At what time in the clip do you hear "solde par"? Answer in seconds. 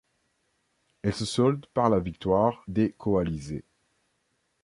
1.27-1.87